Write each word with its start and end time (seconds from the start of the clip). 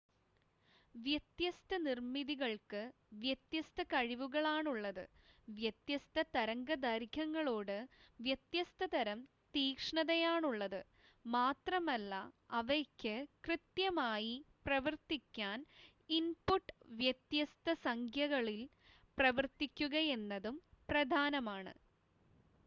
വ്യത്യസ്ത 0.95 1.77
നിർമ്മിതികൾക്ക് 1.81 2.79
വ്യത്യസ്ത 3.17 3.83
കഴിവുകളാണുള്ളത് 3.91 5.01
വ്യത്യസ്ത 5.47 6.23
തരംഗദൈർഘ്യങ്ങളോട് 6.33 7.75
വ്യത്യസ്തതരം 8.19 9.19
തീക്ഷ്ണതയാണുള്ളത് 9.53 10.79
മാത്രമല്ല 11.25 12.13
അവയ്ക്ക് 12.59 13.15
കൃത്യമായി 13.47 14.33
പ്രവർത്തിക്കാൻ 14.65 15.59
ഇൻപുട്ട് 16.09 16.73
വ്യത്യസ്ത 16.97 17.75
സംഖ്യകളിൽ 17.85 18.61
പ്രവർത്തിക്കുകയെന്നതും 19.17 20.57
പ്രധാനമാണ് 20.89 21.75